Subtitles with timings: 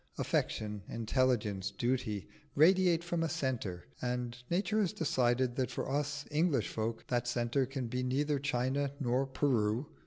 [0.17, 6.69] Affection, intelligence, duty, radiate from a centre, and nature has decided that for us English
[6.69, 9.85] folk that centre can be neither China nor Peru.